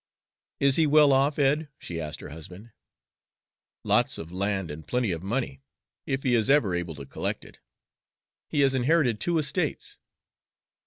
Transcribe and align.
"Is 0.59 0.77
he 0.77 0.87
well 0.87 1.13
off, 1.13 1.37
Ed?" 1.37 1.69
she 1.77 2.01
asked 2.01 2.21
her 2.21 2.29
husband. 2.29 2.71
"Lots 3.83 4.17
of 4.17 4.31
land, 4.31 4.71
and 4.71 4.87
plenty 4.87 5.11
of 5.11 5.21
money, 5.21 5.61
if 6.07 6.23
he 6.23 6.33
is 6.33 6.49
ever 6.49 6.73
able 6.73 6.95
to 6.95 7.05
collect 7.05 7.45
it. 7.45 7.59
He 8.47 8.61
has 8.61 8.73
inherited 8.73 9.19
two 9.19 9.37
estates." 9.37 9.99